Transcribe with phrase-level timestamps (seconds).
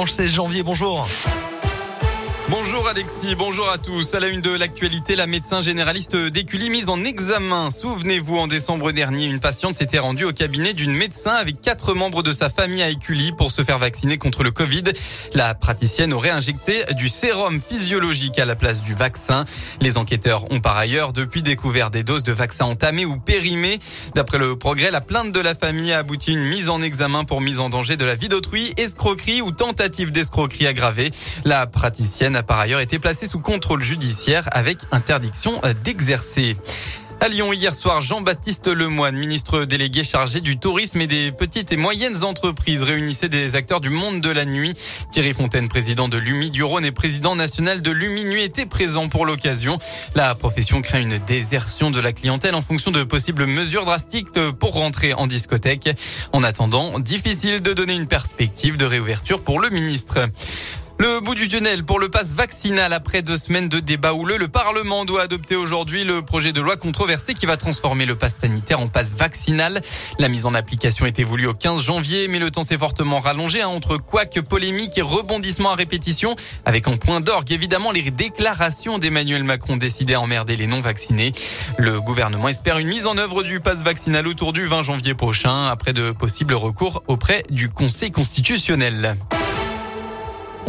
[0.00, 0.62] dimanche 16 janvier.
[0.62, 1.06] Bonjour.
[2.50, 4.12] Bonjour Alexis, bonjour à tous.
[4.12, 7.70] À la une de l'actualité, la médecin généraliste d'Écully mise en examen.
[7.70, 12.24] Souvenez-vous, en décembre dernier, une patiente s'était rendue au cabinet d'une médecin avec quatre membres
[12.24, 14.82] de sa famille à Écully pour se faire vacciner contre le Covid.
[15.32, 19.44] La praticienne aurait injecté du sérum physiologique à la place du vaccin.
[19.80, 23.78] Les enquêteurs ont par ailleurs depuis découvert des doses de vaccins entamées ou périmées.
[24.16, 27.22] D'après le progrès, la plainte de la famille a abouti à une mise en examen
[27.22, 31.12] pour mise en danger de la vie d'autrui, escroquerie ou tentative d'escroquerie aggravée.
[31.44, 36.56] La praticienne a par ailleurs été placé sous contrôle judiciaire avec interdiction d'exercer.
[37.22, 41.76] À Lyon, hier soir, Jean-Baptiste Lemoine, ministre délégué chargé du tourisme et des petites et
[41.76, 44.72] moyennes entreprises, réunissait des acteurs du monde de la nuit.
[45.12, 49.10] Thierry Fontaine, président de l'UMI du Rhône et président national de l'UMI Nuit, était présent
[49.10, 49.76] pour l'occasion.
[50.14, 54.72] La profession craint une désertion de la clientèle en fonction de possibles mesures drastiques pour
[54.72, 55.90] rentrer en discothèque.
[56.32, 60.20] En attendant, difficile de donner une perspective de réouverture pour le ministre.
[61.00, 64.36] Le bout du tunnel pour le pass vaccinal après deux semaines de débat houleux.
[64.36, 68.34] Le Parlement doit adopter aujourd'hui le projet de loi controversé qui va transformer le pass
[68.34, 69.80] sanitaire en pass vaccinal.
[70.18, 73.62] La mise en application était voulue au 15 janvier, mais le temps s'est fortement rallongé
[73.62, 76.36] hein, entre couac, polémique et rebondissements à répétition.
[76.66, 81.32] Avec en point d'orgue, évidemment, les déclarations d'Emmanuel Macron décidées à emmerder les non-vaccinés.
[81.78, 85.64] Le gouvernement espère une mise en œuvre du pass vaccinal autour du 20 janvier prochain,
[85.68, 89.16] après de possibles recours auprès du Conseil constitutionnel.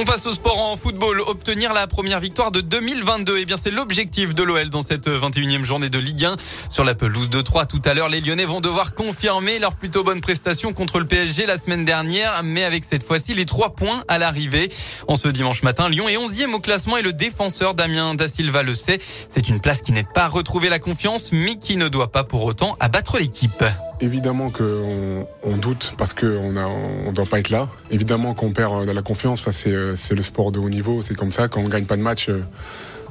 [0.00, 1.20] On passe au sport en football.
[1.22, 3.38] Obtenir la première victoire de 2022.
[3.38, 6.36] Eh bien, c'est l'objectif de l'OL dans cette 21e journée de Ligue 1.
[6.70, 10.04] Sur la pelouse de 3 tout à l'heure, les Lyonnais vont devoir confirmer leur plutôt
[10.04, 14.04] bonne prestation contre le PSG la semaine dernière, mais avec cette fois-ci les trois points
[14.06, 14.68] à l'arrivée.
[15.08, 18.62] En ce dimanche matin, Lyon est 11e au classement et le défenseur Damien Da Silva
[18.62, 19.00] le sait.
[19.28, 22.22] C'est une place qui n'aide pas à retrouver la confiance, mais qui ne doit pas
[22.22, 23.64] pour autant abattre l'équipe.
[24.00, 27.68] Évidemment qu'on on doute parce qu'on on doit pas être là.
[27.90, 31.32] Évidemment qu'on perd la confiance, ça c'est c'est le sport de haut niveau, c'est comme
[31.32, 31.48] ça.
[31.48, 32.44] Quand on gagne pas de match, euh,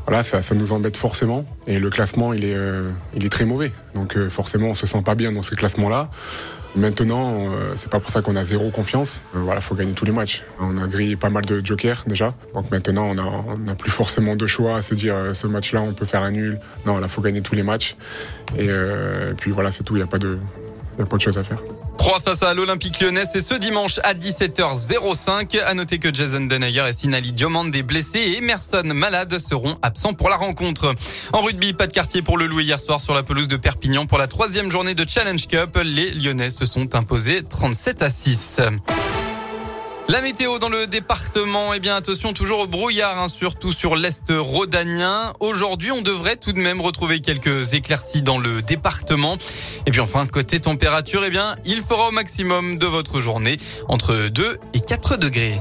[0.06, 1.46] voilà, ça, nous embête forcément.
[1.66, 3.74] Et le classement, il est euh, il est très mauvais.
[3.96, 6.10] Donc euh, forcément, on se sent pas bien dans ce classement-là.
[6.76, 9.24] Maintenant, c'est pas pour ça qu'on a zéro confiance.
[9.34, 10.44] voilà, faut gagner tous les matchs.
[10.60, 12.36] On a grillé pas mal de jokers déjà.
[12.54, 15.82] Donc maintenant, on a, on a plus forcément de choix à se dire ce match-là,
[15.82, 16.60] on peut faire un nul.
[16.86, 17.96] Non, là, faut gagner tous les matchs.
[18.60, 19.96] Et, et puis voilà, c'est tout.
[19.96, 20.38] Il y a pas de
[20.98, 21.60] il n'y a pas de chose à faire.
[21.98, 25.62] 3 face à l'Olympique lyonnais, c'est ce dimanche à 17h05.
[25.62, 30.30] À noter que Jason Denayer et Sinali Diomande blessés et Emerson malade seront absents pour
[30.30, 30.94] la rencontre.
[31.34, 34.06] En rugby, pas de quartier pour le loup hier soir sur la pelouse de Perpignan
[34.06, 35.80] pour la troisième journée de Challenge Cup.
[35.84, 38.62] Les Lyonnais se sont imposés 37 à 6.
[40.10, 44.24] La météo dans le département, eh bien attention toujours au brouillard, hein, surtout sur l'est
[44.30, 45.34] rhodanien.
[45.42, 49.38] Aujourd'hui, on devrait tout de même retrouver quelques éclaircies dans le département.
[49.86, 53.58] Et puis enfin, côté température, eh bien, il fera au maximum de votre journée
[53.90, 55.60] entre 2 et 4 degrés.